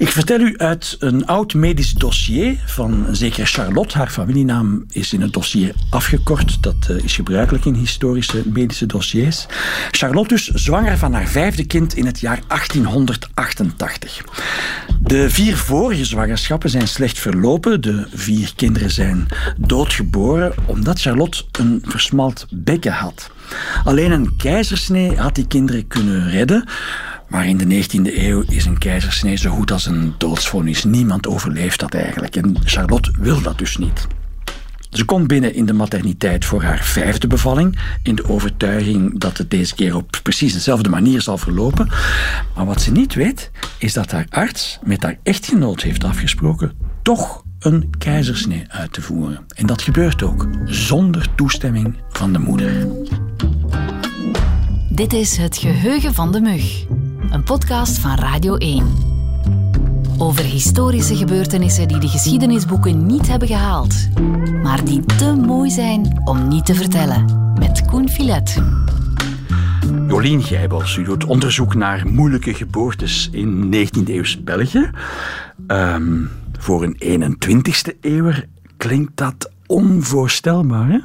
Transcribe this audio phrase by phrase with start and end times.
[0.00, 3.98] Ik vertel u uit een oud medisch dossier van zeker Charlotte.
[3.98, 6.62] Haar familienaam is in het dossier afgekort.
[6.62, 9.46] Dat eh, is gebruikelijk in historische medische dossiers.
[9.90, 14.24] Charlotte dus zwanger van haar vijfde kind in het jaar 1888.
[15.00, 17.80] De vier vorige zwangerschappen zijn slecht verlopen.
[17.80, 19.26] De vier kinderen zijn
[19.58, 23.30] doodgeboren omdat Charlotte een versmalt bekken had.
[23.84, 26.68] Alleen een keizersnee had die kinderen kunnen redden.
[27.30, 30.84] Maar in de 19e eeuw is een keizersnee zo goed als een doodsvonnis.
[30.84, 32.36] Niemand overleeft dat eigenlijk.
[32.36, 34.06] En Charlotte wil dat dus niet.
[34.90, 39.50] Ze komt binnen in de materniteit voor haar vijfde bevalling, in de overtuiging dat het
[39.50, 41.88] deze keer op precies dezelfde manier zal verlopen.
[42.54, 47.42] Maar wat ze niet weet, is dat haar arts met haar echtgenoot heeft afgesproken toch
[47.58, 49.46] een keizersnee uit te voeren.
[49.54, 52.86] En dat gebeurt ook, zonder toestemming van de moeder.
[54.90, 56.84] Dit is Het Geheugen van de Mug,
[57.30, 58.86] een podcast van Radio 1.
[60.18, 63.94] Over historische gebeurtenissen die de geschiedenisboeken niet hebben gehaald,
[64.62, 67.52] maar die te mooi zijn om niet te vertellen.
[67.58, 68.62] Met Koen Filet.
[70.08, 74.90] Jolien Gijbels, u doet onderzoek naar moeilijke geboortes in 19e-eeuws België.
[75.66, 76.24] Ehm,
[76.58, 80.98] voor een 21ste eeuwer klinkt dat onvoorstelbaar, hè?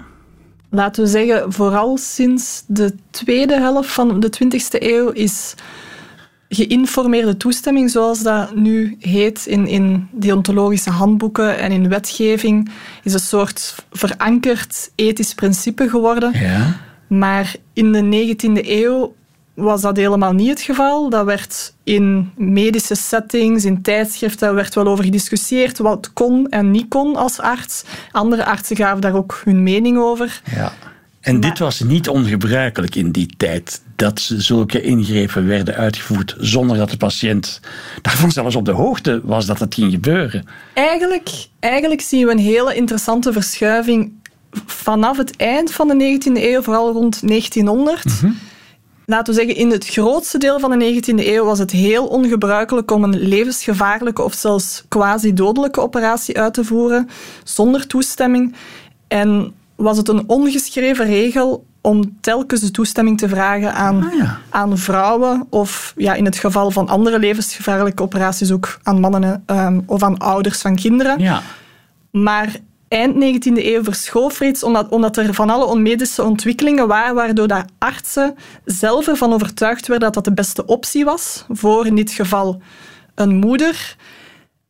[0.69, 5.55] Laten we zeggen, vooral sinds de tweede helft van de 20e eeuw is
[6.49, 12.69] geïnformeerde toestemming, zoals dat nu heet in, in deontologische handboeken en in wetgeving,
[13.03, 16.31] is een soort verankerd ethisch principe geworden.
[16.39, 16.77] Ja.
[17.07, 19.16] Maar in de 19e eeuw
[19.53, 21.09] was dat helemaal niet het geval.
[21.09, 26.88] Dat werd in medische settings, in tijdschriften, werd wel over gediscussieerd wat kon en niet
[26.88, 27.83] kon als arts.
[28.11, 30.41] Andere artsen gaven daar ook hun mening over.
[30.55, 30.73] Ja.
[31.25, 36.89] En dit was niet ongebruikelijk in die tijd, dat zulke ingrepen werden uitgevoerd zonder dat
[36.89, 37.59] de patiënt
[38.01, 40.45] daarvan zelfs op de hoogte was dat het ging gebeuren.
[40.73, 44.11] Eigenlijk, eigenlijk zien we een hele interessante verschuiving
[44.66, 48.03] vanaf het eind van de 19e eeuw, vooral rond 1900.
[49.05, 52.91] Laten we zeggen, in het grootste deel van de 19e eeuw was het heel ongebruikelijk
[52.91, 57.09] om een levensgevaarlijke of zelfs quasi-dodelijke operatie uit te voeren
[57.44, 58.55] zonder toestemming.
[59.07, 64.38] En was het een ongeschreven regel om telkens de toestemming te vragen aan, Ah, ja.
[64.50, 69.80] aan vrouwen of ja, in het geval van andere levensgevaarlijke operaties ook aan mannen ehm,
[69.86, 71.19] of aan ouders van kinderen.
[71.19, 71.41] Ja.
[72.12, 72.56] Maar
[72.88, 77.63] eind 19e eeuw verschoof reeds omdat, omdat er van alle onmedische ontwikkelingen waren, waardoor de
[77.78, 82.62] artsen zelf ervan overtuigd werden dat dat de beste optie was voor in dit geval
[83.16, 83.96] een moeder.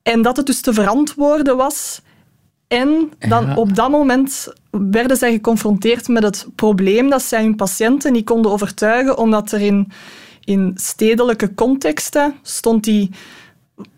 [0.04, 2.02] En dat het dus te verantwoorden was.
[2.68, 3.56] En dan Ja.
[3.56, 8.52] op dat moment werden zij geconfronteerd met het probleem dat zij hun patiënten niet konden
[8.52, 9.92] overtuigen, omdat er in,
[10.44, 13.12] in stedelijke contexten stond die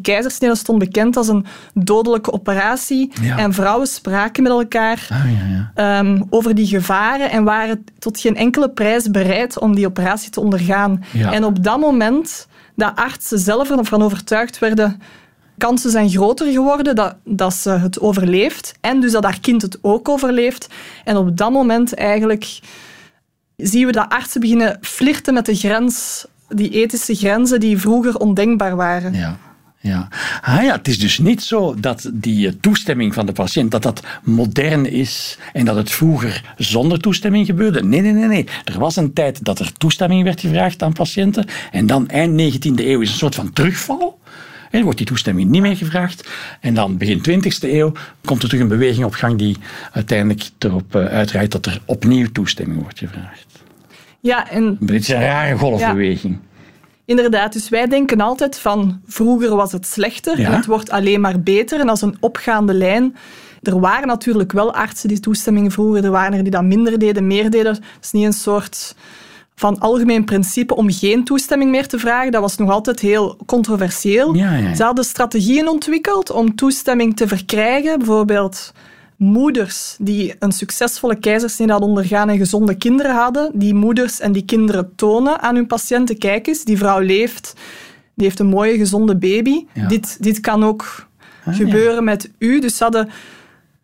[0.02, 3.12] keizersnede stond bekend als een dodelijke operatie.
[3.22, 3.38] Ja.
[3.38, 8.36] En vrouwen spraken met elkaar Ah, ja, ehm, over die gevaren en waren tot geen
[8.36, 11.04] enkele prijs bereid om die operatie te ondergaan.
[11.14, 15.02] En op dat moment dat artsen zelf ervan overtuigd werden
[15.58, 19.78] kansen zijn groter geworden dat, dat ze het overleeft en dus dat haar kind het
[19.82, 20.68] ook overleeft.
[21.04, 22.60] En op dat moment eigenlijk
[23.56, 28.76] zien we dat artsen beginnen flirten met de grens, die ethische grenzen die vroeger ondenkbaar
[28.76, 29.14] waren.
[29.14, 29.38] Ja.
[29.80, 30.08] Ja.
[30.42, 33.84] Ah ja, het is dus niet zo dat die eh, toestemming van de patiënt dat
[33.84, 37.84] dat modern is en dat het vroeger zonder toestemming gebeurde.
[37.84, 38.48] Nee, nee, nee, nee.
[38.66, 42.74] Er was een tijd dat er toestemming werd gevraagd aan patiënten en dan eind 19e
[42.76, 44.20] eeuw is een soort van terugval.
[44.72, 46.30] En wordt die toestemming niet meer gevraagd.
[46.62, 47.92] En dan begin 20e eeuw
[48.26, 49.58] komt er terug een beweging op gang die
[49.92, 53.46] uiteindelijk erop eh, uitdraait dat er opnieuw toestemming wordt gevraagd.
[54.20, 56.40] Ja, en dit is een rare golfbeweging.
[57.06, 60.48] Inderdaad, dus wij denken altijd van vroeger was het slechter Ja.
[60.48, 61.80] en het wordt alleen maar beter.
[61.80, 63.16] En als een opgaande lijn.
[63.62, 67.28] Er waren natuurlijk wel artsen die toestemming vroegen, er waren er die dat minder deden,
[67.28, 67.74] meer deden.
[67.74, 68.96] Het is niet een soort
[69.60, 72.32] van algemeen principe om geen toestemming meer te vragen.
[72.32, 74.34] Dat was nog altijd heel controversieel.
[74.34, 74.76] Ja, ja, ja.
[74.76, 77.98] Ze hadden strategieën ontwikkeld om toestemming te verkrijgen.
[77.98, 78.74] Bijvoorbeeld
[79.16, 83.52] moeders die een succesvolle keizersnede hadden ondergaan en gezonde kinderen hadden.
[83.54, 87.54] Die moeders en die kinderen tonen aan hun patiënten, kijk eens, die vrouw leeft,
[88.14, 89.66] die heeft een mooie, gezonde baby.
[89.74, 89.88] Ja.
[89.88, 91.08] Dit, dit kan ook
[91.48, 92.60] Ah, gebeuren met u.
[92.60, 93.10] Dus ze hadden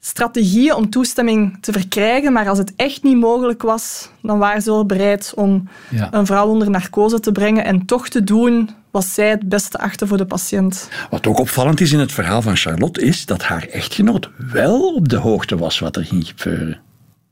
[0.05, 4.69] strategieën om toestemming te verkrijgen, maar als het echt niet mogelijk was, dan waren ze
[4.71, 6.07] wel bereid om Ja.
[6.11, 10.07] een vrouw onder narcose te brengen en toch te doen wat zij het beste achten
[10.07, 10.89] voor de patiënt.
[11.09, 15.09] Wat ook opvallend is in het verhaal van Charlotte is dat haar echtgenoot wel op
[15.09, 16.79] de hoogte was wat er ging gebeuren.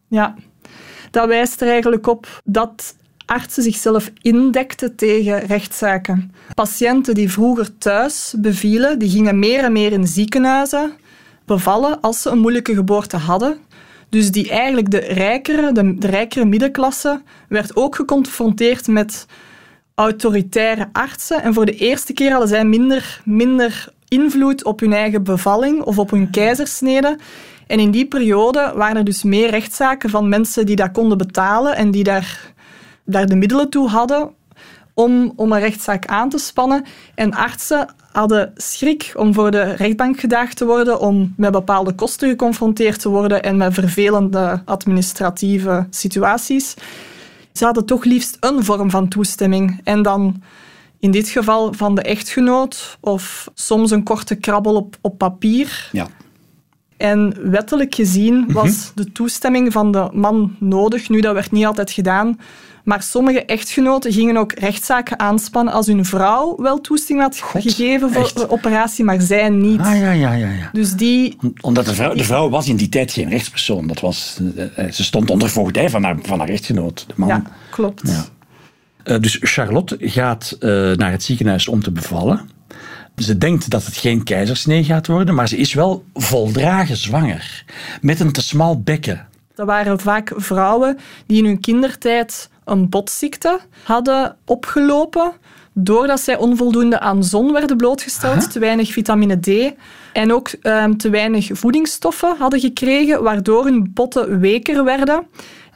[0.08, 0.36] Ja,
[1.12, 2.96] dat wijst er eigenlijk op dat
[3.26, 6.34] artsen zichzelf indekten tegen rechtszaken.
[6.54, 10.92] Patiënten die vroeger thuis bevielen, die gingen meer en meer in ziekenhuizen
[11.56, 13.58] bevallen als ze een moeilijke geboorte hadden.
[14.10, 19.26] Dus die eigenlijk de rijkere, de, rijkere middenklasse, werd ook geconfronteerd met
[19.96, 21.42] autoritaire artsen.
[21.44, 25.98] En voor de eerste keer hadden zij minder, minder invloed op hun eigen bevalling of
[26.00, 27.18] op hun keizersnede.
[27.68, 31.76] En in die periode waren er dus meer rechtszaken van mensen die dat konden betalen
[31.76, 32.54] en die daar,
[33.06, 34.32] daar de middelen toe hadden
[35.02, 36.84] om, om een rechtszaak aan te spannen.
[37.16, 42.30] En artsen hadden schrik om voor de rechtbank gedaagd te worden, om met bepaalde kosten
[42.30, 46.76] geconfronteerd te worden en met vervelende administratieve situaties.
[47.54, 49.82] Ze hadden toch liefst een vorm van toestemming.
[49.84, 50.42] En dan
[51.00, 55.90] in dit geval van de echtgenoot of soms een korte krabbel op, op papier.
[55.92, 56.08] Ja.
[56.98, 61.10] En wettelijk gezien was de toestemming van de man nodig.
[61.10, 62.40] Nu, dat werd niet altijd gedaan.
[62.84, 68.12] Maar sommige echtgenoten gingen ook rechtszaken aanspannen als hun vrouw wel toestemming had God, gegeven
[68.12, 68.38] voor echt?
[68.38, 69.80] de operatie, maar zij niet.
[69.80, 70.50] Ah, ja, ja, ja.
[70.50, 70.70] ja.
[70.72, 71.38] Dus die...
[71.62, 73.88] Omdat de vrouw, de vrouw was in die tijd geen rechtspersoon.
[73.88, 77.28] Dat was, eh, eh, ze stond onder voogdij van haar, van haar echtgenoot, de man.
[77.28, 78.02] Ja, klopt.
[78.08, 78.26] Ja.
[79.04, 82.50] Eh, dus Charlotte gaat eh, naar het ziekenhuis om te bevallen.
[83.16, 87.66] Ze denkt dat het geen keizersnee gaat worden, maar ze is wel voldragen zwanger.
[88.02, 89.28] Met een te smal bekken.
[89.56, 95.32] Dat waren vaak vrouwen die in hun kindertijd een botziekte hadden opgelopen
[95.74, 99.74] doordat zij onvoldoende aan zon werden blootgesteld, te weinig vitamine D
[100.14, 105.28] en ook ehm, te weinig voedingsstoffen hadden gekregen, waardoor hun botten weker werden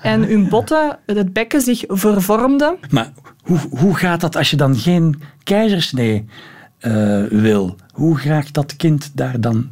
[0.01, 2.77] en hun botten, het bekken zich vervormde.
[2.89, 3.11] Maar
[3.43, 6.25] hoe, hoe gaat dat als je dan geen keizersnee
[6.79, 7.75] eh, wil?
[7.93, 9.69] Hoe raakt dat kind daar dan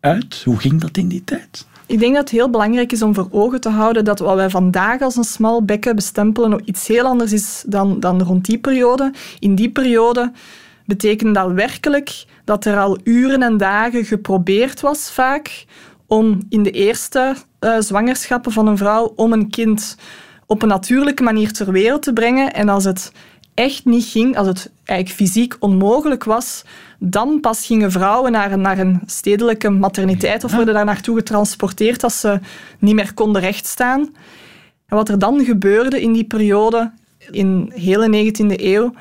[0.00, 0.42] uit?
[0.44, 1.66] Hoe ging dat in die tijd?
[1.92, 4.50] Ik denk dat het heel belangrijk is om voor ogen te houden dat wat wij
[4.50, 9.12] vandaag als een smal bekken bestempelen iets heel anders is dan, dan rond die periode.
[9.38, 10.32] In die periode
[10.86, 15.64] betekende dat werkelijk dat er al uren en dagen geprobeerd was vaak
[16.06, 19.96] om in de eerste eh, zwangerschappen van een vrouw om een kind
[20.46, 22.52] op een natuurlijke manier ter wereld te brengen.
[22.52, 23.12] En als het
[23.54, 26.64] echt niet ging, als het eigenlijk fysiek onmogelijk was,
[26.98, 32.04] dan pas gingen vrouwen naar een, naar een stedelijke materniteit of worden daar naartoe getransporteerd
[32.04, 32.40] als ze
[32.78, 34.00] niet meer konden rechtstaan.
[34.86, 36.90] En wat er dan gebeurde in die periode,
[37.30, 38.94] in de hele 19e eeuw,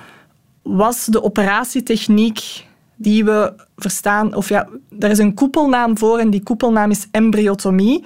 [0.62, 2.66] was de operatietechniek
[2.96, 4.68] die we verstaan, of ja,
[5.00, 8.04] er is een koepelnaam voor en die koepelnaam is embryotomie.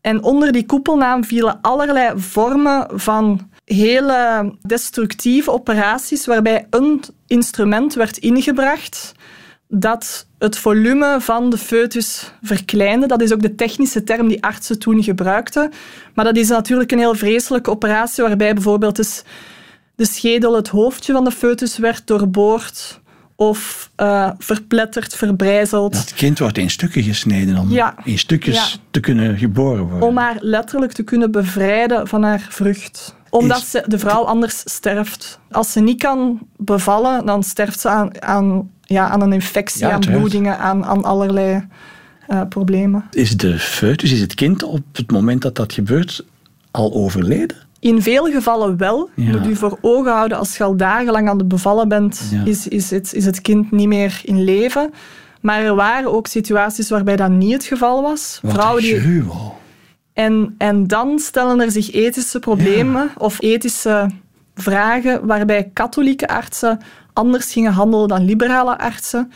[0.00, 8.16] En onder die koepelnaam vielen allerlei vormen van hele destructieve operaties waarbij een instrument werd
[8.16, 9.12] ingebracht
[9.68, 13.06] dat het volume van de foetus verkleinde.
[13.06, 15.72] Dat is ook de technische term die artsen toen gebruikten.
[16.14, 19.22] Maar dat is natuurlijk een heel vreselijke operatie waarbij bijvoorbeeld dus
[19.94, 23.00] de schedel, het hoofdje van de foetus werd doorboord
[23.36, 25.96] of uh, verpletterd, verbrijzeld.
[25.98, 27.94] Het kind wordt in stukken gesneden om Ja.
[28.04, 28.78] in stukjes Ja.
[28.90, 30.08] te kunnen geboren worden.
[30.08, 33.14] om haar letterlijk te kunnen bevrijden van haar vrucht.
[33.40, 35.38] Omdat ze, de vrouw anders sterft.
[35.50, 39.92] Als ze niet kan bevallen, dan sterft ze aan, aan, ja, aan een infectie, Ja,
[39.92, 41.68] aan bloedingen, aan, aan allerlei
[42.26, 43.04] eh, problemen.
[43.10, 46.24] Is de foetus, is het kind op het moment dat dat gebeurt
[46.70, 47.56] al overleden?
[47.80, 49.10] In veel gevallen wel.
[49.14, 49.30] Je Ja.
[49.30, 52.44] moet u voor ogen houden, als je al dagenlang aan het bevallen bent, Ja.
[52.44, 54.92] is, is, het, is het kind niet meer in leven.
[55.40, 58.38] Maar er waren ook situaties waarbij dat niet het geval was.
[58.42, 59.22] Wat Vrouwen een die.
[60.12, 64.10] En, en dan stellen er zich ethische problemen of ethische
[64.54, 66.78] vragen waarbij katholieke artsen
[67.12, 69.32] anders gingen handelen dan liberale artsen.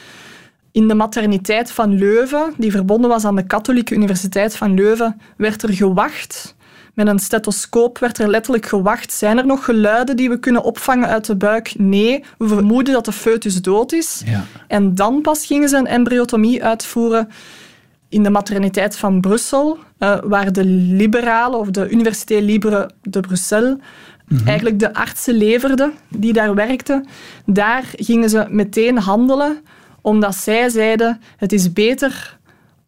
[0.72, 5.62] In de materniteit van Leuven, die verbonden was aan de Katholieke Universiteit van Leuven, werd
[5.62, 6.54] er gewacht.
[6.94, 9.12] Met een stethoscoop werd er letterlijk gewacht.
[9.12, 11.74] Zijn er nog geluiden die we kunnen opvangen uit de buik?
[11.78, 14.22] Nee, we vermoeden dat de foetus dood is.
[14.24, 14.44] Ja.
[14.68, 17.28] En dan pas gingen ze een embryotomie uitvoeren
[18.08, 23.76] in de materniteit van Brussel, eh, waar de liberalen of de Université Libre de Bruxelles
[24.44, 27.06] eigenlijk de artsen leverden die daar werkten.
[27.46, 29.60] Daar gingen ze meteen handelen,
[30.00, 32.38] omdat zij zeiden het is beter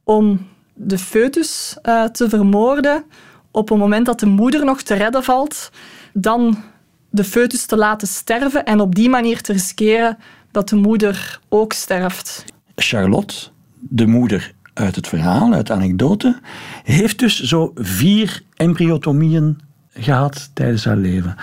[0.05, 3.05] om de foetus eh, te vermoorden
[3.51, 5.71] op het moment dat de moeder nog te redden valt,
[6.13, 6.63] dan
[7.11, 10.19] de foetus te laten sterven en op die manier te riskeren
[10.51, 12.45] dat de moeder ook sterft.
[12.75, 13.35] Charlotte,
[13.79, 16.38] de moeder uit het verhaal, uit de anekdote,
[16.85, 19.58] heeft dus zo vier embryotomieën
[19.94, 21.37] gehad tijdens haar leven.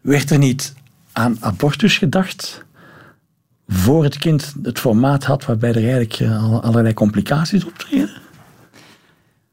[0.00, 0.74] Werd er niet
[1.12, 2.64] aan abortus gedacht
[3.68, 8.10] voor het kind het formaat had waarbij er eigenlijk eh, al- allerlei complicaties optreden?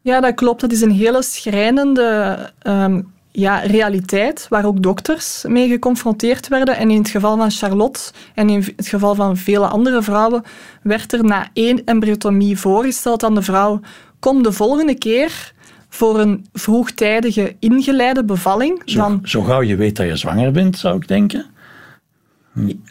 [0.02, 0.62] Ja, dat klopt.
[0.62, 3.02] Dat is een hele schrijnende ehm,
[3.36, 6.78] ja, realiteit waar ook dokters mee geconfronteerd werden.
[6.78, 8.00] En in het geval van Charlotte
[8.34, 10.44] en in het geval van vele andere vrouwen
[10.82, 13.80] werd er na één embryotomie voorgesteld aan de vrouw
[14.20, 15.54] kom de volgende keer
[15.90, 18.82] voor een vroegtijdige ingeleide bevalling.
[18.86, 21.46] Zo, dan, zo gauw je weet dat je zwanger bent, zou ik denken.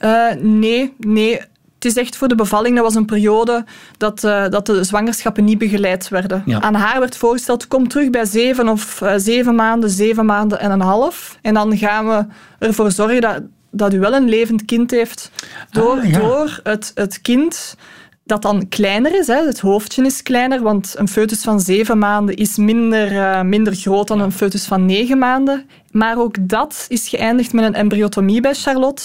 [0.00, 1.40] Uh, nee, nee.
[1.84, 2.74] Het is echt voor de bevalling.
[2.74, 3.64] Dat was een periode
[3.96, 6.42] dat, uh, dat de zwangerschappen niet begeleid werden.
[6.46, 6.60] Ja.
[6.60, 10.70] Aan haar werd voorgesteld, kom terug bij zeven of uh, zeven maanden, zeven maanden en
[10.70, 11.38] een half.
[11.42, 12.26] En dan gaan we
[12.58, 15.30] ervoor zorgen dat, dat u wel een levend kind heeft.
[15.70, 16.18] Door, ah, ja.
[16.18, 17.76] door het, het kind
[18.24, 19.26] dat dan kleiner is.
[19.26, 19.46] Hè.
[19.46, 24.08] Het hoofdje is kleiner, want een foetus van zeven maanden is minder, uh, minder groot
[24.08, 25.68] dan een foetus van negen maanden.
[25.90, 29.02] Maar ook dat is geëindigd met een embryotomie bij Charlotte.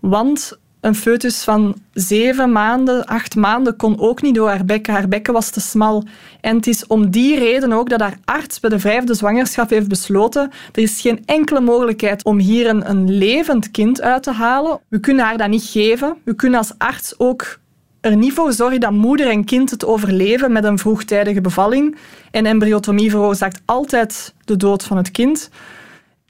[0.00, 4.92] Want een foetus van zeven maanden, acht maanden kon ook niet door haar bekken.
[4.92, 6.04] Haar bekken was te smal.
[6.40, 9.88] En het is om die reden ook dat haar arts bij de vijfde zwangerschap heeft
[9.88, 14.80] besloten er is geen enkele mogelijkheid om hier een, levend kind uit te halen.
[14.88, 16.16] We kunnen haar dat niet geven.
[16.24, 17.58] We kunnen als arts ook
[18.00, 21.96] er niet voor zorgen dat moeder en kind het overleven met een vroegtijdige bevalling.
[22.30, 25.50] En embryotomie veroorzaakt altijd de dood van het kind.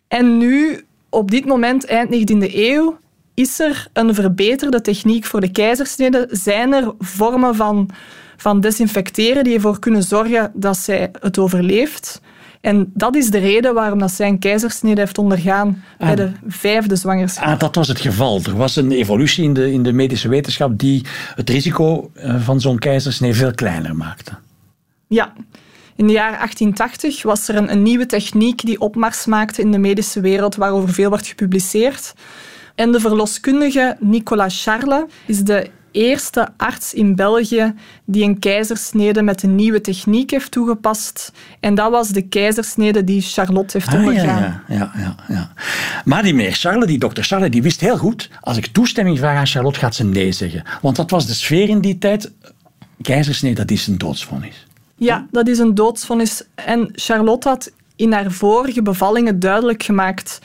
[0.08, 2.98] En nu, op dit moment, eind 19e eeuw,
[3.34, 6.28] is er een verbeterde techniek voor de keizersnede?
[6.30, 7.90] Zijn er vormen van,
[8.36, 12.20] van desinfecteren die ervoor kunnen zorgen dat zij het overleeft?
[12.60, 16.16] En dat is de reden waarom dat zij een keizersnede heeft ondergaan bij ah.
[16.16, 17.44] de vijfde zwangerschap.
[17.44, 18.40] Ah, dat was het geval.
[18.44, 22.60] Er was een evolutie in de, in de medische wetenschap die het risico eh, van
[22.60, 24.32] zo'n keizersnede veel kleiner maakte.
[25.06, 25.32] Ja.
[25.96, 29.78] In de jaren 1880 was er een, een nieuwe techniek die opmars maakte in de
[29.78, 32.14] medische wereld, waarover veel wordt gepubliceerd.
[32.74, 39.42] En de verloskundige Nicolas Charles is de eerste arts in België die een keizersnede met
[39.42, 41.32] een nieuwe techniek heeft toegepast.
[41.60, 44.42] En dat was de keizersnede die Charlotte heeft ah, ondergaan.
[44.42, 45.52] Ja, ja, ja, ja,
[46.04, 49.38] Maar die meneer Charles, die dokter Charles, die wist heel goed, als ik toestemming vraag
[49.38, 50.62] aan Charlotte, gaat ze nee zeggen.
[50.82, 52.32] Want dat was de sfeer in die tijd.
[53.02, 54.66] Keizersnede, dat is een doodsvonnis.
[54.96, 56.42] Ja, dat is een doodsvonnis.
[56.54, 60.40] En Charlotte had in haar vorige bevallingen duidelijk gemaakt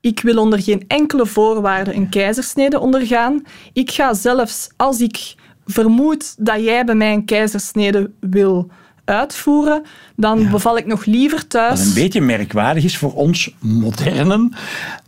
[0.00, 3.42] ik wil onder geen enkele voorwaarde een keizersnede ondergaan.
[3.72, 5.34] Ik ga zelfs als ik
[5.66, 8.70] vermoed dat jij bij mij een keizersnede wil
[9.04, 9.82] uitvoeren,
[10.16, 11.78] dan beval ik nog liever thuis.
[11.78, 14.52] Wat een beetje merkwaardig is voor ons modernen,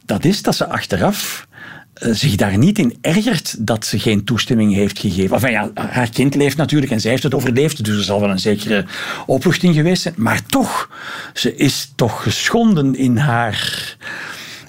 [0.04, 1.48] dat is dat ze achteraf
[2.00, 5.34] eh, zich daar niet in ergert dat ze geen toestemming heeft gegeven.
[5.36, 8.30] Enfin ja, haar kind leeft natuurlijk en zij heeft het overleefd, dus er zal wel
[8.30, 8.84] een zekere
[9.26, 10.14] opluchting geweest zijn.
[10.16, 10.90] Maar toch,
[11.34, 13.96] ze is toch geschonden in haar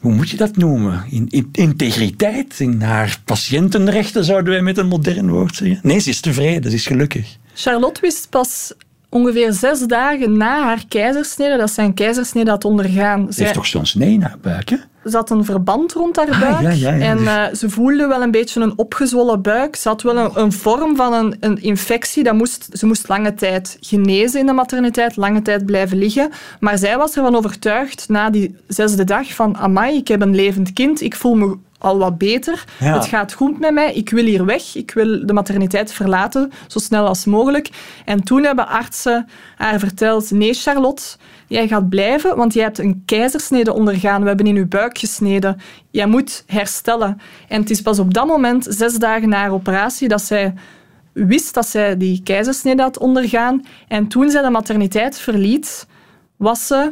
[0.01, 1.03] hoe moet je dat noemen?
[1.09, 5.79] In, in, integriteit, in haar patiëntenrechten zouden wij met een modern woord zeggen.
[5.83, 7.37] Nee, ze is tevreden, ze is gelukkig.
[7.53, 8.73] Charlotte wist pas
[9.09, 13.33] ongeveer zes dagen na haar keizersnede dat zij een keizersnede had ondergaan.
[13.33, 17.19] Ze heeft toch zo'n snee naar buik, Had een verband rond haar ah, buik en
[17.19, 19.75] uh, ze voelde wel een beetje een opgezwollen buik.
[19.75, 22.23] Ze had wel een, een vorm van een, een, infectie.
[22.23, 26.31] Dat moest, ze moest lange tijd genezen in de materniteit, lange tijd blijven liggen.
[26.59, 30.73] Maar zij was ervan overtuigd na die zesde dag van amai, ik heb een levend
[30.73, 32.63] kind, ik voel me al wat beter.
[32.77, 33.93] Het gaat goed met mij.
[33.93, 34.75] Ik wil hier weg.
[34.75, 37.69] Ik wil de materniteit verlaten, zo snel als mogelijk.
[38.05, 41.03] En toen hebben artsen haar verteld, nee Charlotte,
[41.51, 44.21] jij gaat blijven, want jij hebt een keizersnede ondergaan.
[44.21, 45.57] We hebben in je buik gesneden.
[45.89, 47.17] Jij moet herstellen.
[47.47, 50.53] En het is pas op dat moment, zes dagen na operatie, dat zij
[51.11, 53.65] wist dat zij die keizersnede had ondergaan.
[53.87, 55.87] En toen zij de materniteit verliet,
[56.35, 56.91] was ze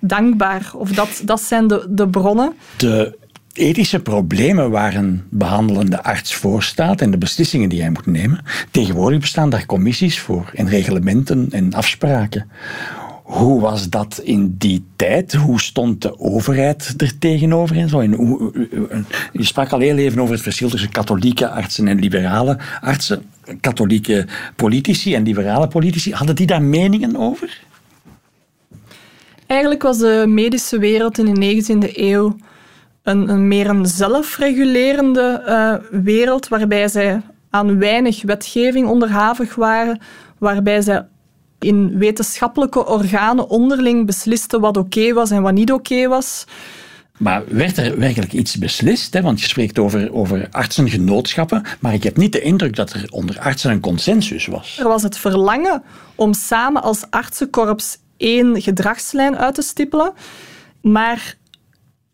[0.00, 0.70] dankbaar.
[0.74, 2.52] Of dat, dat zijn de, de bronnen.
[2.76, 3.18] De
[3.52, 8.40] ethische problemen waar een behandelende arts voor staat en de beslissingen die hij moet nemen.
[8.70, 12.50] Tegenwoordig bestaan daar commissies voor en reglementen en afspraken.
[13.26, 15.34] Hoe was dat in die tijd?
[15.34, 17.76] Hoe stond de overheid er tegenover?
[17.76, 18.06] En zo?
[18.06, 18.52] Hoe,
[19.32, 23.30] je sprak al heel even over het verschil tussen katholieke artsen en liberale artsen.
[23.60, 27.60] Katholieke politici en liberale politici, hadden die daar meningen over?
[29.46, 32.36] Eigenlijk was de medische wereld in de 19e eeuw
[33.02, 40.00] een, een meer een zelfregulerende uh, wereld waarbij zij aan weinig wetgeving onderhavig waren,
[40.38, 41.06] waarbij zij
[41.58, 46.44] in wetenschappelijke organen onderling beslisten wat oké was en wat niet oké was.
[47.18, 49.14] Maar werd er werkelijk iets beslist?
[49.14, 49.22] Hè?
[49.22, 53.40] Want je spreekt over, over artsengenootschappen, maar ik heb niet de indruk dat er onder
[53.40, 54.78] artsen een consensus was.
[54.78, 55.82] Er was het verlangen
[56.14, 60.12] om samen als artsenkorps één gedragslijn uit te stippelen,
[60.82, 61.36] maar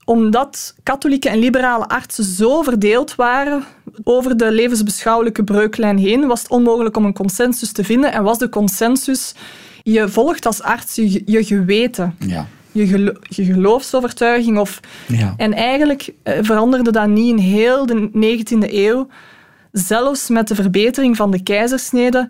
[0.05, 3.65] omdat katholieke en liberale artsen zo verdeeld waren
[4.05, 8.13] over de levensbeschouwelijke breuklijn heen, was het onmogelijk om een consensus te vinden.
[8.13, 9.35] En was de consensus,
[9.83, 12.15] je volgt als arts je, je geweten.
[12.19, 12.47] Ja.
[12.73, 14.59] je, gelo je geloofsovertuiging.
[14.59, 15.35] Of, Ja.
[15.37, 19.09] En eigenlijk eh, veranderde dat niet in heel de 19e eeuw.
[19.73, 22.29] Zelfs met de verbetering van de keizersnede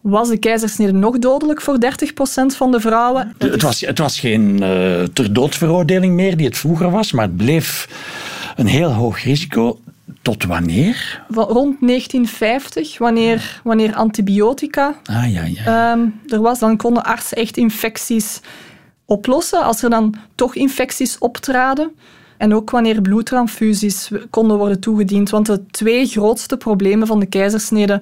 [0.00, 3.34] was de keizersnede nog dodelijk voor 30% van de vrouwen.
[3.38, 7.36] Het was, het was geen eh ter doodveroordeling meer die het vroeger was, maar het
[7.36, 7.88] bleef
[8.56, 9.78] een heel hoog risico.
[10.22, 11.24] Tot wanneer?
[11.28, 15.92] rond 1950, wanneer, wanneer antibiotica Ah ja, ja.
[15.92, 18.40] ehm, er was, dan konden artsen echt infecties
[19.04, 19.62] oplossen.
[19.62, 21.90] Als er dan toch infecties optraden.
[22.36, 25.30] En ook wanneer bloedtransfusies konden worden toegediend.
[25.30, 28.00] Want de twee grootste problemen van de keizersnede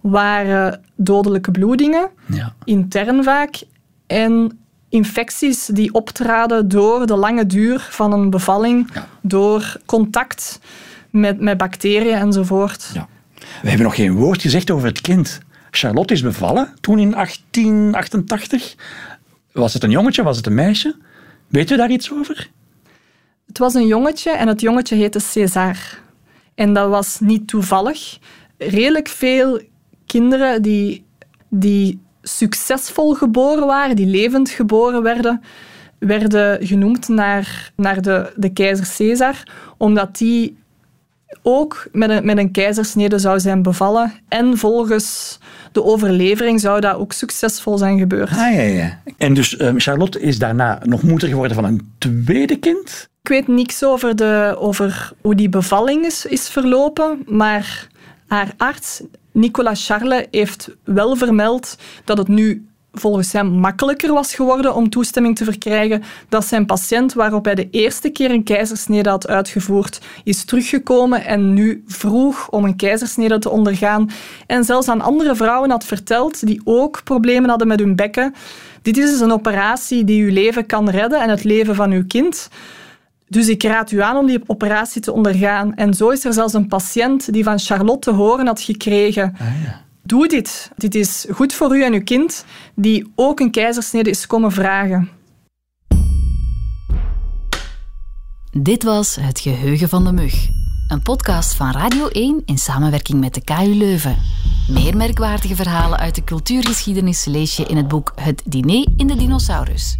[0.00, 2.54] waren dodelijke bloedingen, ja.
[2.64, 3.62] intern vaak,
[4.06, 9.08] en infecties die optraden door de lange duur van een bevalling, Ja.
[9.20, 10.60] door contact
[11.12, 12.90] met, met bacteriën enzovoort.
[12.94, 13.08] Ja.
[13.62, 15.40] We hebben nog geen woord gezegd over het kind.
[15.70, 18.74] Charlotte is bevallen toen in 1888.
[19.52, 20.96] Was het een jongetje, was het een meisje?
[21.48, 22.50] Weten we daar iets over?
[23.46, 25.76] Het was een jongetje en het jongetje heette César.
[26.54, 28.18] En dat was niet toevallig.
[28.58, 29.60] Redelijk veel
[30.06, 31.04] kinderen die,
[31.48, 35.42] die succesvol geboren waren, die levend geboren werden,
[35.98, 39.42] werden genoemd naar, naar de, de keizer Caesar,
[39.76, 40.56] omdat die
[41.42, 44.12] ook met een, met een keizersnede zou zijn bevallen.
[44.28, 45.38] En volgens
[45.72, 48.30] de overlevering zou dat ook succesvol zijn gebeurd.
[48.30, 49.00] Ah ja, ja.
[49.18, 53.08] En dus ehm, Charlotte is daarna nog moeder geworden van een tweede kind?
[53.22, 57.86] Ik weet niks over, de, over hoe die bevalling is, is verlopen, maar
[58.26, 64.74] haar arts, Nicolas Charles, heeft wel vermeld dat het nu volgens hem makkelijker was geworden
[64.74, 69.28] om toestemming te verkrijgen, dat zijn patiënt, waarop hij de eerste keer een keizersnede had
[69.28, 74.10] uitgevoerd, is teruggekomen en nu vroeg om een keizersnede te ondergaan.
[74.46, 78.34] En zelfs aan andere vrouwen had verteld die ook problemen hadden met hun bekken.
[78.82, 82.06] Dit is dus een operatie die uw leven kan redden en het leven van uw
[82.06, 82.48] kind.
[83.28, 85.74] Dus ik raad u aan om die operatie te ondergaan.
[85.74, 89.36] En zo is er zelfs een patiënt die van Charlotte te horen had gekregen.
[90.02, 90.70] Doe dit.
[90.76, 95.10] Dit is goed voor u en uw kind, die ook een keizersnede is komen vragen.
[98.50, 100.48] Dit was Het Geheugen van de Mug.
[100.88, 104.16] Een podcast van Radio 1 in samenwerking met de KU Leuven.
[104.68, 109.16] Meer merkwaardige verhalen uit de cultuurgeschiedenis lees je in het boek Het Diner in de
[109.16, 109.96] Dinosaurus.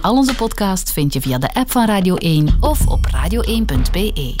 [0.00, 4.34] Al onze podcasts vind je via de app van Radio 1 of op radio1.be.